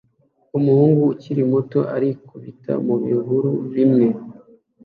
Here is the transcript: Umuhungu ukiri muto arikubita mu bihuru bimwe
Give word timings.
Umuhungu 0.57 1.01
ukiri 1.13 1.43
muto 1.51 1.79
arikubita 1.95 2.71
mu 2.85 2.95
bihuru 3.03 3.49
bimwe 3.73 4.07